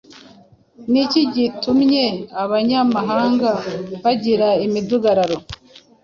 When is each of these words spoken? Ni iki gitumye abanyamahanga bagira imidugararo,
Ni 0.91 0.99
iki 1.05 1.21
gitumye 1.33 2.05
abanyamahanga 2.43 3.51
bagira 4.01 4.47
imidugararo, 4.65 5.37